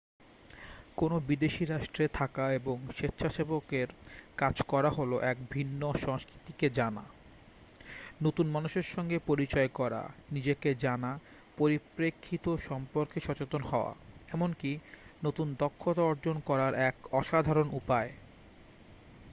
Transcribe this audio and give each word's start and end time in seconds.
কোনো 0.97 1.15
বিদেশী 1.27 1.63
রাষ্ট্রে 1.65 2.05
থাকা 2.13 2.45
এবং 2.53 2.75
স্বেচ্ছাসেবকের 2.97 3.87
কাজ 4.37 4.55
করা 4.67 4.89
হল 4.89 5.11
এক 5.23 5.37
ভিন্ন 5.51 5.81
সংস্কৃতিকে 5.95 6.67
জানা 6.69 7.03
নতুন 8.21 8.45
মানুষের 8.47 8.85
সঙ্গে 8.85 9.17
পরিচয় 9.27 9.69
করা 9.73 10.01
নিজেকে 10.31 10.69
জানা 10.75 11.11
পরিপ্রেক্ষিত 11.57 12.45
সম্পর্কে 12.67 13.17
সচেতন 13.19 13.61
হওয়া 13.63 13.91
এমনকী 14.33 14.71
নতুন 15.23 15.47
দক্ষতা 15.59 16.03
অর্জন 16.03 16.37
করার 16.39 16.73
এক 16.81 16.95
অসাধারণ 17.11 17.67
উপায় 17.71 18.11